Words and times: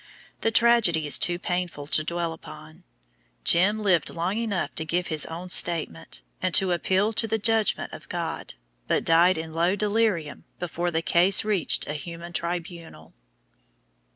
The 0.39 0.49
tragedy 0.49 1.05
is 1.05 1.19
too 1.19 1.37
painful 1.37 1.85
to 1.85 2.03
dwell 2.03 2.33
upon. 2.33 2.83
"Jim" 3.43 3.79
lived 3.83 4.09
long 4.09 4.39
enough 4.39 4.73
to 4.73 4.83
give 4.83 5.09
his 5.13 5.27
own 5.27 5.51
statement, 5.51 6.21
and 6.41 6.55
to 6.55 6.71
appeal 6.71 7.13
to 7.13 7.27
the 7.27 7.37
judgment 7.37 7.93
of 7.93 8.09
God, 8.09 8.55
but 8.87 9.05
died 9.05 9.37
in 9.37 9.53
low 9.53 9.75
delirium 9.75 10.45
before 10.57 10.89
the 10.89 11.03
case 11.03 11.45
reached 11.45 11.85
a 11.85 11.93
human 11.93 12.33
tribunal. 12.33 13.13